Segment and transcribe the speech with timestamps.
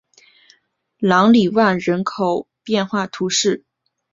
[1.01, 3.63] 朗里万人口变化图示